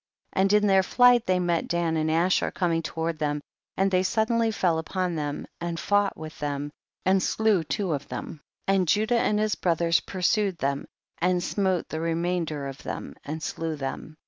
[0.33, 0.43] 47.
[0.43, 3.39] And in their fliglit they met Dan and Asher coming toward them,
[3.77, 6.71] and they suddenly fell upon them, and fought with them,
[7.05, 10.87] and slew two of them, and Judah and his brothers pursued them,
[11.19, 14.17] and smote the remain der of them, and slew them.